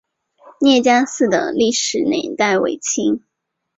[0.59, 3.23] 聂家寺的历史年代为清。